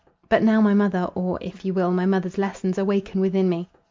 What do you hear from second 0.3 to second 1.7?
now my mother, or, if